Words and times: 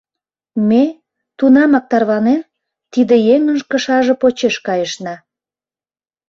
Ме, 0.69 0.83
тунамак 1.37 1.85
тарванен, 1.91 2.41
тиде 2.91 3.15
еҥын 3.33 3.59
кышаже 3.71 4.13
почеш 4.21 4.55
кайышна. 4.65 5.15